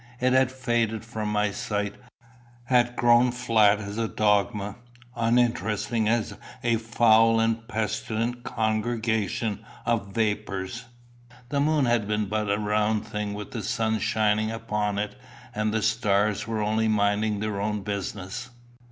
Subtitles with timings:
[0.19, 1.93] It had faded from my sight,
[2.63, 4.77] had grown flat as a dogma,
[5.15, 10.85] uninteresting as "a foul and pestilent congregation of vapours;"
[11.49, 15.13] the moon had been but a round thing with the sun shining upon it,
[15.53, 18.49] and the stars were only minding their own business.